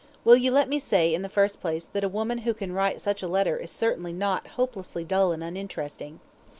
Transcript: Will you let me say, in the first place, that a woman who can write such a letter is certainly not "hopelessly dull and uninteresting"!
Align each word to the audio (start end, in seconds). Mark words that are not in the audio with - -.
Will 0.25 0.35
you 0.35 0.49
let 0.49 0.67
me 0.67 0.79
say, 0.79 1.13
in 1.13 1.21
the 1.21 1.29
first 1.29 1.61
place, 1.61 1.85
that 1.85 2.03
a 2.03 2.09
woman 2.09 2.39
who 2.39 2.55
can 2.55 2.71
write 2.73 2.99
such 2.99 3.21
a 3.21 3.27
letter 3.27 3.57
is 3.57 3.69
certainly 3.69 4.13
not 4.13 4.47
"hopelessly 4.57 5.03
dull 5.03 5.31
and 5.31 5.43
uninteresting"! 5.43 6.19